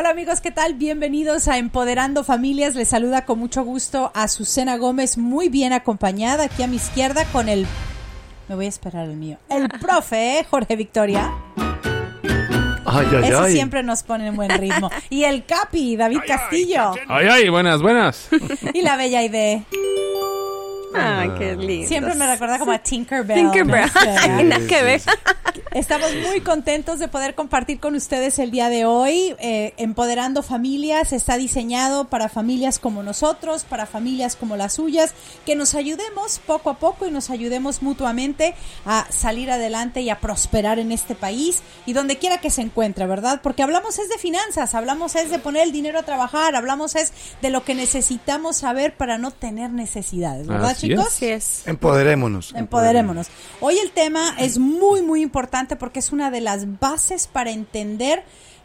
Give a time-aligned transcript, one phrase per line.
[0.00, 0.72] Hola amigos, ¿qué tal?
[0.72, 2.74] Bienvenidos a Empoderando Familias.
[2.74, 7.26] Les saluda con mucho gusto a Susana Gómez, muy bien acompañada aquí a mi izquierda
[7.26, 7.66] con el...
[8.48, 9.36] Me voy a esperar el mío.
[9.50, 10.46] El profe, ¿eh?
[10.48, 11.30] Jorge Victoria.
[12.86, 13.52] Ay, ay, Eso ay.
[13.52, 14.90] siempre nos pone en buen ritmo.
[15.10, 16.94] Y el Capi, David Castillo.
[17.06, 18.30] Ay, ay, buenas, buenas.
[18.72, 19.66] Y la bella Aide.
[20.94, 21.86] Ah, qué lindo.
[21.86, 23.36] Siempre me recuerda como a Tinkerbell.
[23.36, 23.84] Tinkerbell.
[23.94, 24.00] ¿no?
[24.18, 25.02] Ay, nada que ver.
[25.72, 29.36] Estamos muy contentos de poder compartir con ustedes el día de hoy.
[29.38, 35.14] Eh, Empoderando Familias está diseñado para familias como nosotros, para familias como las suyas,
[35.46, 40.18] que nos ayudemos poco a poco y nos ayudemos mutuamente a salir adelante y a
[40.18, 43.40] prosperar en este país y donde quiera que se encuentre, ¿verdad?
[43.40, 47.12] Porque hablamos es de finanzas, hablamos es de poner el dinero a trabajar, hablamos es
[47.42, 51.06] de lo que necesitamos saber para no tener necesidades, ¿verdad, Así chicos?
[51.06, 51.62] Así es.
[51.66, 52.54] Empoderémonos.
[52.56, 53.28] Empoderémonos.
[53.60, 58.22] Hoy el tema es muy, muy importante porque es una de las bases para entender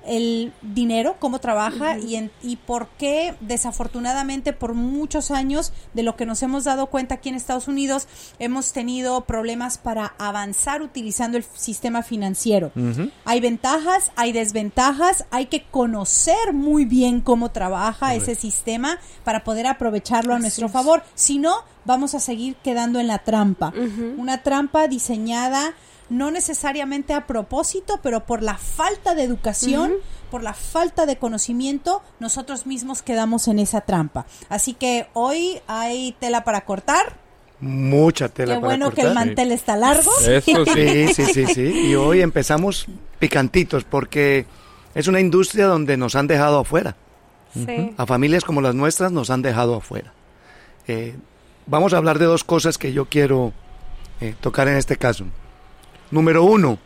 [0.08, 6.16] el dinero, cómo trabaja y, en- y por qué desafortunadamente por muchos años de lo
[6.16, 11.38] que nos hemos dado cuenta aquí en Estados Unidos hemos tenido problemas para avanzar utilizando
[11.40, 12.72] el sistema financiero.
[13.26, 19.66] Hay ventajas, hay desventajas, hay que conocer muy bien cómo trabaja ese sistema para poder
[19.66, 21.04] aprovecharlo a nuestro favor.
[21.16, 23.74] Si no, vamos a seguir quedando en la trampa.
[24.20, 25.74] Una trampa diseñada
[26.10, 29.94] no necesariamente a propósito, pero por la falta de educación,
[30.30, 34.26] por la falta de conocimiento, nosotros mismos quedamos en esa trampa.
[34.50, 37.18] Así que hoy hay tela para cortar.
[37.60, 40.12] Mucha tela Qué para bueno que el mantel está largo.
[40.22, 40.74] Eso sí.
[40.74, 41.88] Sí, sí, sí, sí.
[41.88, 42.88] Y hoy empezamos
[43.20, 44.46] picantitos porque
[44.94, 46.96] es una industria donde nos han dejado afuera.
[47.54, 47.94] Sí.
[47.98, 50.14] A familias como las nuestras nos han dejado afuera.
[50.88, 51.16] Eh,
[51.66, 53.54] vamos a hablar de dos cosas que yo quiero
[54.20, 55.26] eh, tocar en este caso.
[56.12, 56.78] Número uno,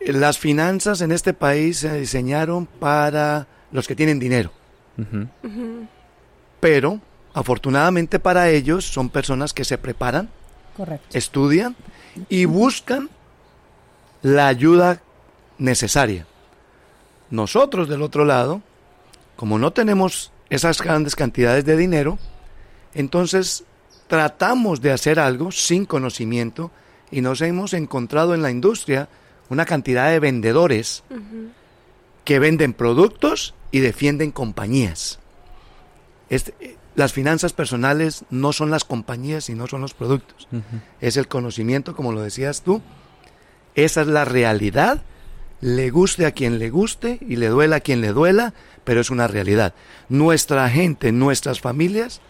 [0.00, 4.50] las finanzas en este país se diseñaron para los que tienen dinero.
[6.60, 7.00] Pero,
[7.34, 10.28] afortunadamente para ellos, son personas que se preparan,
[10.76, 11.06] Correcto.
[11.16, 11.76] estudian
[12.28, 13.08] y buscan
[14.22, 15.00] la ayuda
[15.58, 16.26] necesaria.
[17.30, 18.62] Nosotros del otro lado,
[19.36, 22.18] como no tenemos esas grandes cantidades de dinero,
[22.94, 23.64] entonces
[24.06, 26.70] tratamos de hacer algo sin conocimiento
[27.10, 29.08] y nos hemos encontrado en la industria
[29.48, 31.02] una cantidad de vendedores
[32.24, 35.18] que venden productos y defienden compañías.
[36.30, 40.48] Este- eh, las finanzas personales no son las compañías y no son los productos.
[41.00, 42.82] Es el conocimiento, como lo decías tú.
[43.76, 45.02] Esa es la realidad.
[45.60, 48.52] Le guste a quien le guste y le duela a quien le duela,
[48.84, 49.74] pero es una realidad.
[50.08, 52.20] Nuestra gente, nuestras familias,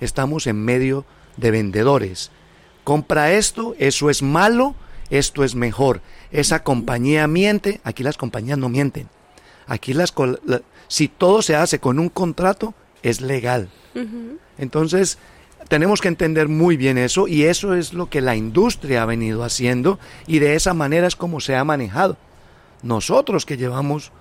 [0.00, 1.04] estamos en medio
[1.36, 2.30] de vendedores.
[2.86, 4.76] Compra esto, eso es malo,
[5.10, 6.02] esto es mejor.
[6.30, 9.08] Esa compañía miente, aquí las compañías no mienten.
[9.66, 13.70] Aquí las col- la- si todo se hace con un contrato es legal.
[14.56, 15.18] Entonces,
[15.66, 19.42] tenemos que entender muy bien eso y eso es lo que la industria ha venido
[19.42, 19.98] haciendo
[20.28, 22.16] y de esa manera es como se ha manejado.
[22.84, 24.12] Nosotros que llevamos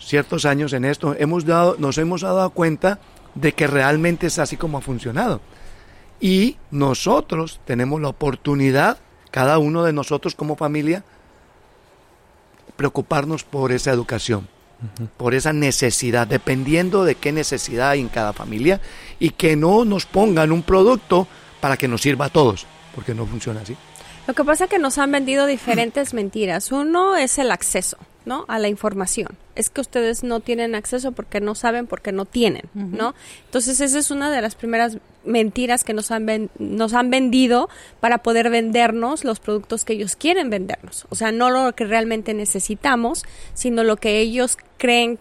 [0.00, 2.98] ciertos años en esto, hemos dado, nos hemos dado cuenta
[3.36, 5.40] de que realmente es así como ha funcionado.
[6.20, 8.98] Y nosotros tenemos la oportunidad,
[9.30, 11.02] cada uno de nosotros como familia,
[12.76, 14.48] preocuparnos por esa educación,
[15.16, 18.80] por esa necesidad, dependiendo de qué necesidad hay en cada familia,
[19.18, 21.26] y que no nos pongan un producto
[21.60, 23.76] para que nos sirva a todos, porque no funciona así.
[24.26, 26.70] Lo que pasa es que nos han vendido diferentes mentiras.
[26.70, 28.44] Uno es el acceso, ¿no?
[28.48, 29.28] A la información.
[29.56, 33.14] Es que ustedes no tienen acceso porque no saben, porque no tienen, ¿no?
[33.46, 37.68] Entonces esa es una de las primeras mentiras que nos han, nos han vendido
[38.00, 41.06] para poder vendernos los productos que ellos quieren vendernos.
[41.10, 45.18] O sea, no lo que realmente necesitamos, sino lo que ellos creen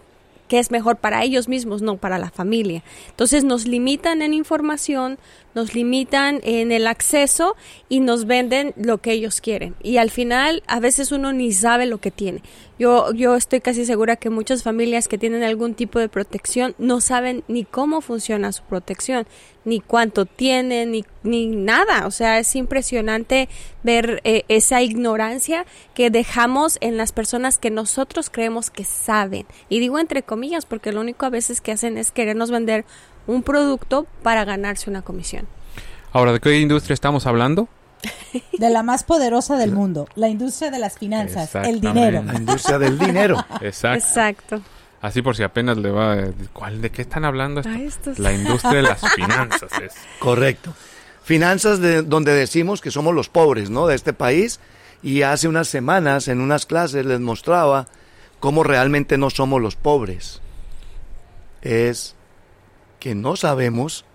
[0.50, 2.84] que es mejor para ellos mismos, no para la familia.
[3.09, 5.20] Entonces nos limitan en información,
[5.56, 7.56] nos limitan en el acceso
[7.88, 9.76] y nos venden lo que ellos quieren.
[9.82, 12.41] Y al final a veces uno ni sabe lo que tiene.
[12.78, 17.02] Yo, yo estoy casi segura que muchas familias que tienen algún tipo de protección no
[17.02, 19.28] saben ni cómo funciona su protección,
[19.66, 22.08] ni cuánto tienen, ni, ni nada.
[22.08, 23.50] O sea, es impresionante
[23.84, 29.46] ver eh, esa ignorancia que dejamos en las personas que nosotros creemos que saben.
[29.68, 32.85] Y digo entre comillas porque lo único a veces que hacen es querernos vender
[33.29, 35.47] un producto para ganarse una comisión.
[36.11, 37.67] Ahora, ¿de qué industria estamos hablando?
[38.58, 42.23] De la más poderosa del mundo, la industria de las finanzas, el dinero.
[42.23, 43.37] La industria del dinero.
[43.61, 44.05] Exacto.
[44.05, 44.61] Exacto.
[45.02, 46.17] Así por si apenas le va...
[46.52, 47.61] ¿cuál, ¿De qué están hablando?
[47.61, 48.11] esto?
[48.17, 49.93] La industria de las finanzas es.
[50.20, 50.73] Correcto.
[51.23, 53.87] Finanzas de donde decimos que somos los pobres, ¿no?
[53.87, 54.59] De este país.
[55.02, 57.87] Y hace unas semanas en unas clases les mostraba
[58.40, 60.41] cómo realmente no somos los pobres.
[61.61, 62.16] es
[62.99, 64.05] que no sabemos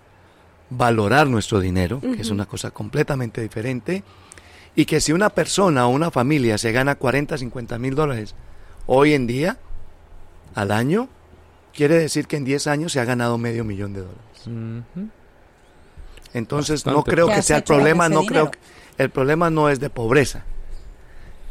[0.71, 4.03] valorar nuestro dinero, que es una cosa completamente diferente,
[4.77, 8.35] y que si una persona o una familia se gana 40, 50 mil dólares
[8.87, 9.59] hoy en día,
[10.55, 11.09] al año,
[11.73, 14.91] quiere decir que en 10 años se ha ganado medio millón de dólares.
[16.33, 18.51] Entonces no creo ¿Qué que sea el problema, no dinero?
[18.51, 18.59] creo que-
[19.03, 20.45] el problema no es de pobreza.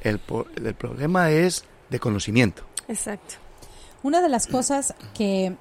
[0.02, 0.20] El,
[0.64, 2.64] el problema es de conocimiento.
[2.88, 3.36] Exacto.
[4.02, 5.56] Una de las cosas que,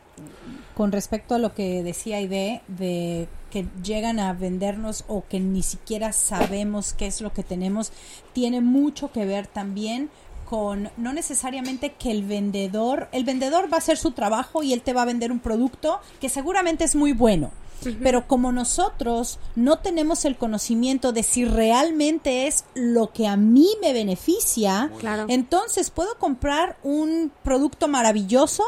[0.76, 5.62] con respecto a lo que decía Ide, de que llegan a vendernos o que ni
[5.62, 7.92] siquiera sabemos qué es lo que tenemos,
[8.32, 10.08] tiene mucho que ver también
[10.48, 14.82] con no necesariamente que el vendedor, el vendedor va a hacer su trabajo y él
[14.82, 17.50] te va a vender un producto que seguramente es muy bueno.
[18.00, 23.66] Pero como nosotros no tenemos el conocimiento de si realmente es lo que a mí
[23.82, 25.24] me beneficia, Claro.
[25.28, 28.62] entonces puedo comprar un producto maravilloso,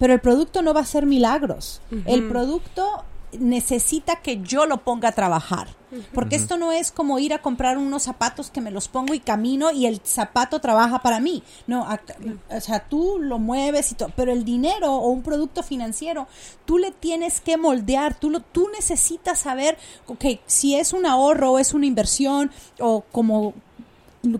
[0.00, 1.82] pero el producto no va a hacer milagros.
[2.06, 3.04] El producto
[3.38, 5.68] necesita que yo lo ponga a trabajar.
[6.14, 9.20] Porque esto no es como ir a comprar unos zapatos que me los pongo y
[9.20, 11.42] camino y el zapato trabaja para mí.
[11.66, 11.86] No,
[12.48, 16.28] o sea, tú lo mueves y todo, pero el dinero o un producto financiero,
[16.64, 19.76] tú le tienes que moldear, tú lo, tú necesitas saber,
[20.06, 23.52] ok, si es un ahorro o es una inversión o como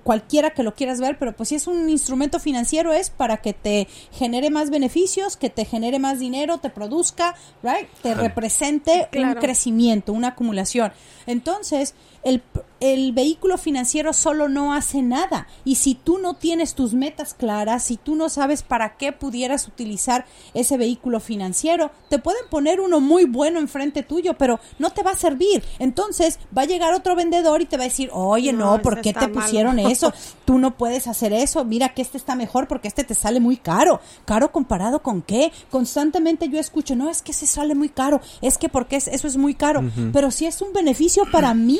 [0.02, 3.52] cualquiera que lo quieras ver, pero pues si es un instrumento financiero es para que
[3.52, 7.88] te genere más beneficios, que te genere más dinero, te produzca, right?
[8.02, 10.92] Te represente un crecimiento, una acumulación.
[11.26, 12.42] Entonces, el,
[12.80, 15.46] el vehículo financiero solo no hace nada.
[15.64, 19.68] Y si tú no tienes tus metas claras, si tú no sabes para qué pudieras
[19.68, 20.24] utilizar
[20.54, 25.10] ese vehículo financiero, te pueden poner uno muy bueno enfrente tuyo, pero no te va
[25.12, 25.62] a servir.
[25.78, 29.00] Entonces, va a llegar otro vendedor y te va a decir, oye, No, no, ¿por
[29.00, 29.34] qué te malo".
[29.34, 30.12] pusieron eso?
[30.44, 31.64] Tú no puedes hacer eso.
[31.64, 34.00] Mira que este está mejor porque este te sale muy caro.
[34.24, 35.52] ¿Caro comparado con qué?
[35.70, 38.20] Constantemente yo escucho, no, es que se sale muy caro.
[38.40, 39.82] Es que porque es- eso es muy caro.
[40.12, 41.78] Pero si es un beneficio para mí.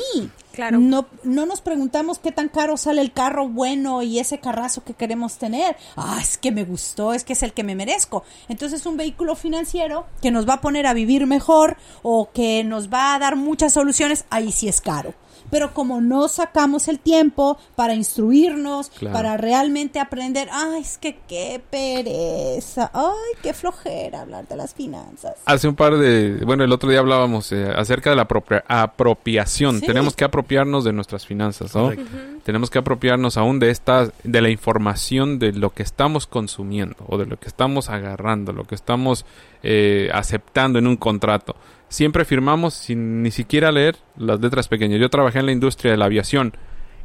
[0.69, 4.93] No, no nos preguntamos qué tan caro sale el carro bueno y ese carrazo que
[4.93, 5.75] queremos tener.
[5.95, 8.23] Ah, es que me gustó, es que es el que me merezco.
[8.49, 12.93] Entonces un vehículo financiero que nos va a poner a vivir mejor o que nos
[12.93, 15.13] va a dar muchas soluciones, ahí sí es caro.
[15.49, 19.13] Pero como no sacamos el tiempo para instruirnos, Claro.
[19.15, 25.35] para realmente aprender, ay, es que qué pereza, ay, qué flojera hablar de las finanzas.
[25.45, 26.41] Hace un par de...
[26.45, 29.79] Bueno, el otro día hablábamos eh, acerca de la apropia- apropiación.
[29.79, 29.85] Sí.
[29.85, 31.83] Tenemos que apropiarnos de nuestras finanzas, ¿no?
[31.85, 32.05] Correcto.
[32.43, 34.09] Tenemos que apropiarnos aún de esta...
[34.23, 38.63] De la información de lo que estamos consumiendo o de lo que estamos agarrando, lo
[38.65, 39.25] que estamos
[39.63, 41.55] eh, aceptando en un contrato.
[41.91, 45.01] Siempre firmamos sin ni siquiera leer las letras pequeñas.
[45.01, 46.53] Yo trabajé en la industria de la aviación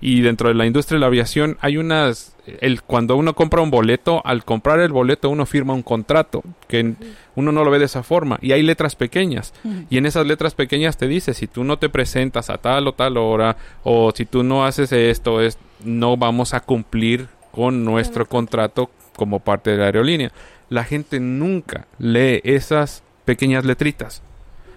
[0.00, 3.72] y dentro de la industria de la aviación hay unas el cuando uno compra un
[3.72, 6.94] boleto al comprar el boleto uno firma un contrato que
[7.34, 9.54] uno no lo ve de esa forma y hay letras pequeñas.
[9.90, 12.92] Y en esas letras pequeñas te dice si tú no te presentas a tal o
[12.92, 18.26] tal hora o si tú no haces esto es no vamos a cumplir con nuestro
[18.26, 20.30] contrato como parte de la aerolínea.
[20.68, 24.22] La gente nunca lee esas pequeñas letritas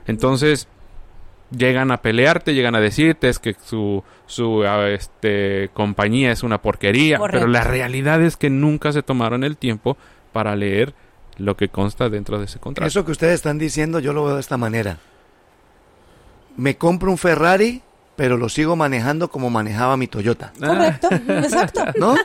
[0.07, 0.67] entonces
[1.51, 6.61] llegan a pelearte, llegan a decirte es que su, su ah, este, compañía es una
[6.61, 7.39] porquería, Correcto.
[7.39, 9.97] pero la realidad es que nunca se tomaron el tiempo
[10.31, 10.93] para leer
[11.37, 12.87] lo que consta dentro de ese contrato.
[12.87, 14.99] Eso que ustedes están diciendo yo lo veo de esta manera.
[16.57, 17.81] Me compro un Ferrari,
[18.19, 20.51] pero lo sigo manejando como manejaba mi Toyota.
[20.59, 21.85] Correcto, exacto.
[21.97, 22.17] ¿No?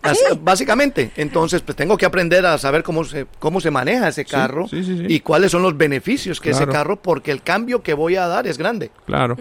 [0.00, 1.10] Así, Básicamente.
[1.16, 4.82] Entonces, pues tengo que aprender a saber cómo se, cómo se maneja ese carro sí,
[4.82, 5.04] sí, sí.
[5.06, 8.46] y cuáles son los beneficios que ese carro, porque el cambio que voy a dar
[8.46, 9.36] es grande, Claro.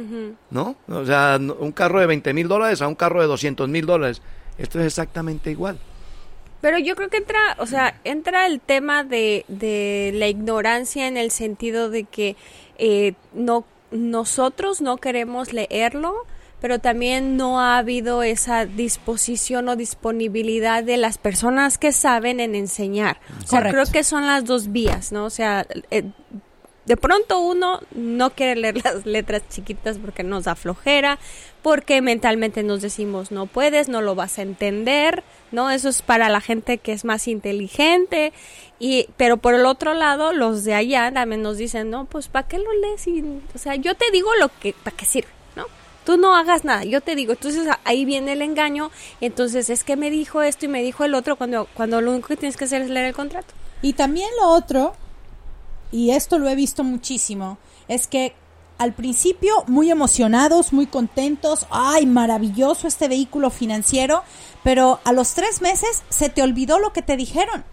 [0.52, 0.76] ¿no?
[0.90, 4.22] O sea, un carro de 20 mil dólares a un carro de 200 mil dólares.
[4.58, 5.80] Esto es exactamente igual.
[6.60, 11.16] Pero yo creo que entra, o sea, entra el tema de, de la ignorancia en
[11.16, 12.36] el sentido de que
[12.78, 16.26] eh, no nosotros no queremos leerlo,
[16.60, 22.56] pero también no ha habido esa disposición o disponibilidad de las personas que saben en
[22.56, 23.20] enseñar.
[23.44, 25.26] O sea, creo que son las dos vías, ¿no?
[25.26, 26.04] O sea, eh,
[26.86, 31.20] de pronto uno no quiere leer las letras chiquitas porque nos da flojera,
[31.62, 35.72] porque mentalmente nos decimos no puedes, no lo vas a entender, ¿no?
[35.72, 38.34] Eso es para la gente que es más inteligente
[38.80, 42.48] y pero por el otro lado los de allá también nos dicen, "No, pues ¿para
[42.48, 43.24] qué lo lees?" Y,
[43.54, 45.66] o sea, yo te digo lo que para qué sirve, ¿no?
[46.06, 47.32] Tú no hagas nada, yo te digo.
[47.34, 48.92] Entonces ahí viene el engaño.
[49.22, 52.28] Entonces es que me dijo esto y me dijo el otro cuando cuando lo único
[52.30, 53.54] que tienes que hacer es leer el contrato.
[53.82, 54.96] Y también lo otro,
[55.94, 57.58] y esto lo he visto muchísimo,
[57.88, 58.36] es que
[58.80, 64.24] al principio muy emocionados, muy contentos, ay, maravilloso este vehículo financiero,
[64.64, 67.64] pero a los tres meses se te olvidó lo que te dijeron,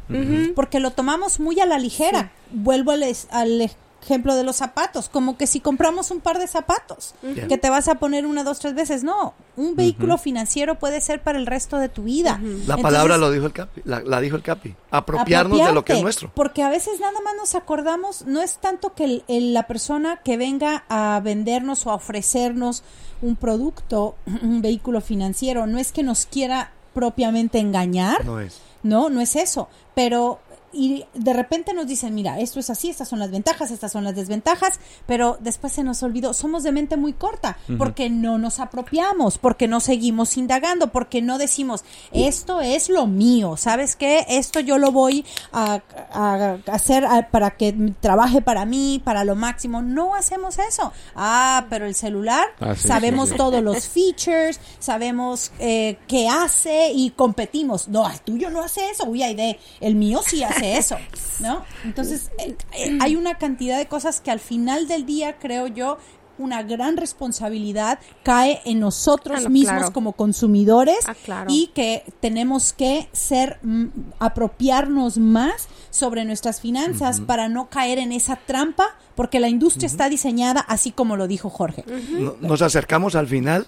[0.55, 2.31] porque lo tomamos muy a la ligera.
[2.53, 3.71] Vuelvo al, es- al
[4.03, 7.15] ejemplo de los zapatos, como que si compramos un par de zapatos,
[7.49, 11.23] que te vas a poner una, dos, tres veces, no, un vehículo financiero puede ser
[11.23, 12.39] para el resto de tu vida.
[12.43, 14.75] La Entonces, palabra lo dijo el Capi, la, la dijo el Capi.
[14.91, 16.31] Apropiarnos de lo que es nuestro.
[16.35, 20.17] Porque a veces nada más nos acordamos, no es tanto que el- el- la persona
[20.25, 22.83] que venga a vendernos o a ofrecernos
[23.23, 28.61] un producto, un vehículo financiero, no es que nos quiera propiamente engañar, No es.
[28.83, 30.41] no, no es eso, pero
[30.73, 34.05] y de repente nos dicen, mira, esto es así, estas son las ventajas, estas son
[34.05, 38.61] las desventajas, pero después se nos olvidó, somos de mente muy corta, porque no nos
[38.61, 44.25] apropiamos, porque no seguimos indagando, porque no decimos, esto es lo mío, ¿sabes qué?
[44.29, 45.81] Esto yo lo voy a,
[46.13, 50.93] a hacer a- para que trabaje para mí, para lo máximo, no hacemos eso.
[51.17, 53.39] Ah, pero el celular, Ah, sí, sabemos sí, sí.
[53.39, 57.89] todos los features, sabemos eh, qué hace y competimos.
[57.89, 60.97] No, el tuyo no hace eso, uy, ay, de, el mío sí hace eso,
[61.41, 61.65] ¿no?
[61.85, 65.99] Entonces, eh, eh, hay una cantidad de cosas que al final del día, creo yo,
[66.39, 69.93] una gran responsabilidad cae en nosotros Ah, mismos claro.
[69.93, 71.51] como consumidores Ah, claro.
[71.53, 73.89] y que tenemos que ser mm,
[74.21, 78.87] apropiarnos más sobre nuestras finanzas para no caer en esa trampa
[79.17, 81.85] porque la industria está diseñada así como lo dijo Jorge.
[82.11, 83.67] No- Nos acercamos al final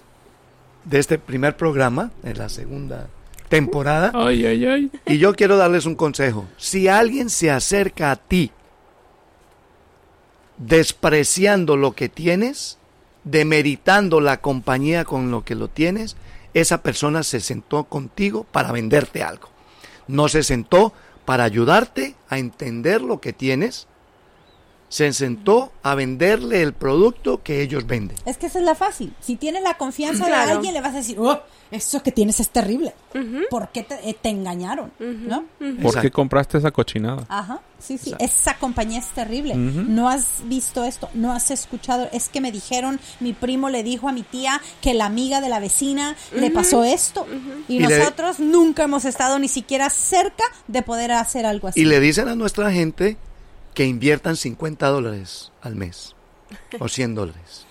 [0.85, 3.07] de este primer programa, en la segunda
[3.53, 4.11] temporada.
[4.15, 4.91] Ay, ay, ay.
[5.05, 6.47] Y yo quiero darles un consejo.
[6.57, 8.49] Si alguien se acerca a ti
[10.57, 12.79] despreciando lo que tienes,
[13.23, 16.15] demeritando la compañía con lo que lo tienes,
[16.55, 19.49] esa persona se sentó contigo para venderte algo.
[20.07, 20.91] No se sentó
[21.23, 23.87] para ayudarte a entender lo que tienes.
[24.93, 28.15] Se sentó a venderle el producto que ellos venden.
[28.27, 29.11] Es que esa es la fácil.
[29.21, 30.51] Si tienes la confianza de Claro.
[30.51, 31.39] alguien, le vas a decir, oh,
[31.71, 32.93] eso que tienes es terrible.
[33.49, 34.91] ¿Por qué te, eh, te engañaron?
[34.99, 35.45] ¿No?
[35.81, 37.25] ¿Por qué compraste esa cochinada?
[37.27, 38.11] Ajá, sí, sí.
[38.11, 38.23] Exacto.
[38.25, 39.55] Esa compañía es terrible.
[39.55, 42.07] No has visto esto, no has escuchado.
[42.13, 45.49] Es que me dijeron, mi primo le dijo a mi tía que la amiga de
[45.49, 47.25] la vecina le pasó esto.
[47.67, 51.79] Y, Y le- nosotros nunca hemos estado ni siquiera cerca de poder hacer algo así.
[51.81, 53.17] Y le dicen a nuestra gente
[53.73, 56.15] que inviertan 50 dólares al mes
[56.79, 57.65] o 100 dólares.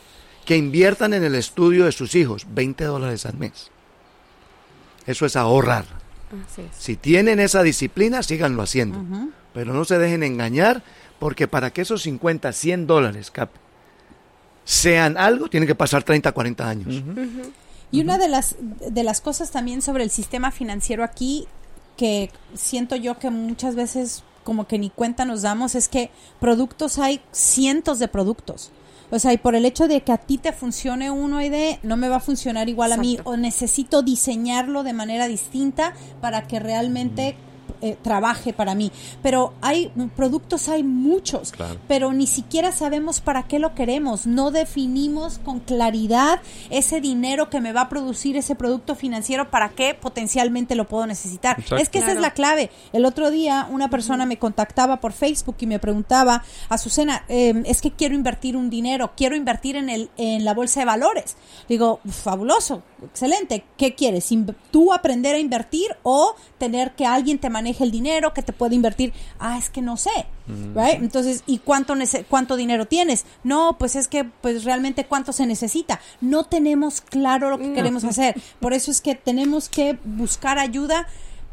[0.44, 3.71] Que inviertan en el estudio de sus hijos 20 dólares al mes.
[5.06, 5.85] Eso es ahorrar.
[6.47, 6.76] Así es.
[6.76, 9.04] Si tienen esa disciplina, síganlo haciendo.
[9.54, 10.82] Pero no se dejen engañar
[11.18, 13.50] porque para que esos 50, 100 dólares cap,
[14.64, 17.02] sean algo, tienen que pasar 30, 40 años.
[17.92, 21.47] Y una de las, de las cosas también sobre el sistema financiero aquí,
[21.97, 26.99] que siento yo que muchas veces como que ni cuenta nos damos, es que productos
[26.99, 28.70] hay cientos de productos.
[29.11, 31.78] O sea, y por el hecho de que a ti te funcione uno y de
[31.82, 36.46] no me va a funcionar igual a mí, o necesito diseñarlo de manera distinta para
[36.46, 37.37] que realmente
[37.80, 38.90] eh, trabaje para mí.
[39.22, 41.78] Pero hay productos, hay muchos, Claro.
[41.88, 44.26] pero ni siquiera sabemos para qué lo queremos.
[44.26, 49.70] No definimos con claridad ese dinero que me va a producir ese producto financiero, para
[49.70, 51.58] qué potencialmente lo puedo necesitar.
[51.58, 51.76] Exacto.
[51.76, 52.70] Es que esa es la clave.
[52.92, 57.80] El otro día una persona me contactaba por Facebook y me preguntaba, Azucena, eh, es
[57.80, 61.36] que quiero invertir un dinero, quiero invertir en, el, en la bolsa de valores.
[61.68, 63.64] Digo, fabuloso, excelente.
[63.76, 64.28] ¿Qué quieres?
[64.70, 68.75] ¿Tú aprender a invertir o tener que alguien te maneje el dinero, que te pueda
[68.75, 69.12] invertir?
[69.38, 70.11] Ah, es que no sé.
[70.75, 71.00] right?
[71.00, 71.95] Entonces, ¿y cuánto,
[72.28, 73.25] cuánto dinero tienes?
[73.45, 76.00] No, pues es que pues realmente cuánto se necesita.
[76.21, 78.40] No tenemos claro lo que queremos hacer.
[78.61, 81.07] Por eso es que tenemos que buscar ayuda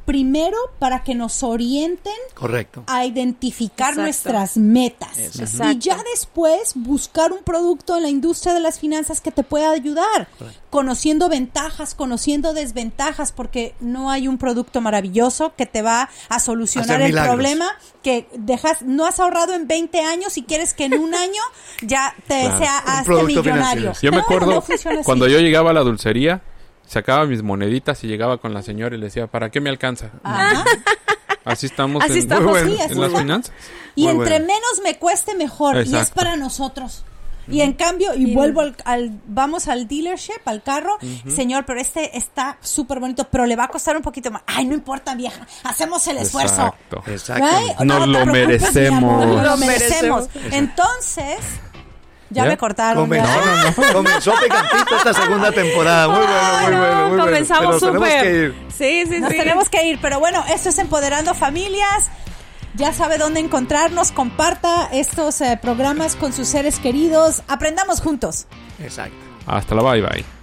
[0.09, 2.83] primero para que nos orienten Correcto.
[2.87, 4.01] a identificar Exacto.
[4.01, 5.19] nuestras metas.
[5.19, 5.71] Exacto.
[5.73, 9.69] Y ya después buscar un producto en la industria de las finanzas que te pueda
[9.69, 10.27] ayudar,
[10.71, 17.01] conociendo ventajas, conociendo desventajas, porque no hay un producto maravilloso que te va a solucionar
[17.03, 17.67] el problema
[18.01, 21.41] que dejas, no has ahorrado en 20 años y quieres que en un año
[21.83, 22.57] ya te Claro.
[22.57, 23.93] sea producto millonario.
[23.93, 23.93] financiero.
[24.01, 24.63] Yo me acuerdo
[24.95, 26.41] no cuando yo llegaba a la dulcería,
[26.89, 30.09] sacaba mis moneditas y llegaba con la señora y le decía, ¿para qué me alcanza?
[30.23, 30.63] Ajá.
[31.45, 33.53] Así estamos, Así en, estamos, Muy bueno, sí, así en las finanzas.
[33.95, 34.45] Y Muy entre bueno.
[34.47, 35.85] menos me cueste mejor.
[35.85, 37.05] Y es para nosotros.
[37.47, 41.79] Y en cambio, y, Y- vuelvo al, al- vamos al dealership, al carro, señor, pero
[41.81, 44.43] este está súper bonito, pero le va a costar un poquito más.
[44.45, 46.53] Ay, no importa, vieja, hacemos el esfuerzo.
[46.89, 47.03] Exacto.
[47.07, 47.45] Exacto.
[47.45, 47.79] Right?
[47.79, 49.25] Nos te lo preocupes, merecemos.
[49.25, 50.27] Nos lo merecemos.
[50.51, 51.37] Entonces,
[52.29, 52.49] ya, ¿Ya?
[52.49, 53.03] me cortaron.
[53.03, 53.93] Comenzó, ¿verdad?
[53.93, 56.07] comenzó picantito esta segunda temporada.
[56.07, 57.25] Muy bueno, muy no, bueno, muy bueno.
[57.25, 58.21] comenzamos tenemos súper.
[58.23, 58.55] que ir.
[58.77, 59.37] Sí, sí, Nos sí.
[59.37, 62.09] tenemos que ir, pero bueno, esto es Empoderando Familias.
[62.75, 68.45] Ya sabe dónde encontrarnos, comparta estos eh, programas con sus seres queridos, aprendamos juntos.
[68.79, 69.17] Exacto.
[69.47, 70.38] Hasta la bye bye.